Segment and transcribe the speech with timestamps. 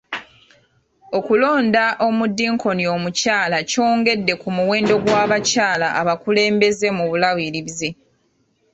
[1.17, 7.89] Okulonda omudinkoni omukyala kyongedde ku muwendo gw'abakyala abakulembeze mu bulabirizi.